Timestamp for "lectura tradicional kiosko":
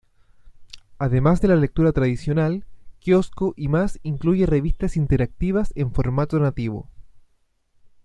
1.55-3.53